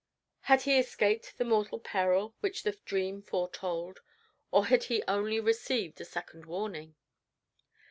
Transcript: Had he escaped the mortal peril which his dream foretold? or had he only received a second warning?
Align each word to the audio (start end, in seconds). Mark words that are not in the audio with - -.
Had 0.39 0.63
he 0.63 0.79
escaped 0.79 1.37
the 1.37 1.45
mortal 1.45 1.79
peril 1.79 2.33
which 2.39 2.63
his 2.63 2.79
dream 2.79 3.21
foretold? 3.21 3.99
or 4.49 4.65
had 4.65 4.85
he 4.85 5.03
only 5.07 5.39
received 5.39 6.01
a 6.01 6.05
second 6.05 6.47
warning? 6.47 6.95